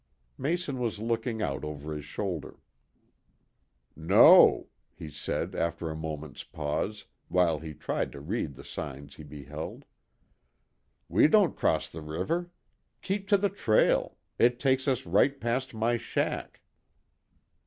Mason 0.35 0.79
was 0.79 0.97
looking 0.97 1.43
out 1.43 1.63
over 1.63 1.93
his 1.93 2.05
shoulder. 2.05 2.57
"No," 3.95 4.65
he 4.95 5.11
said 5.11 5.53
after 5.53 5.91
a 5.91 5.95
moment's 5.95 6.43
pause, 6.43 7.05
while 7.27 7.59
he 7.59 7.75
tried 7.75 8.11
to 8.13 8.19
read 8.19 8.55
the 8.55 8.63
signs 8.63 9.17
he 9.17 9.23
beheld. 9.23 9.85
"We 11.07 11.27
don't 11.27 11.55
cross 11.55 11.87
the 11.87 12.01
river. 12.01 12.49
Keep 13.03 13.27
to 13.27 13.37
the 13.37 13.49
trail. 13.49 14.17
It 14.39 14.59
takes 14.59 14.87
us 14.87 15.05
right 15.05 15.39
past 15.39 15.71
my 15.71 15.97
shack." 15.97 16.61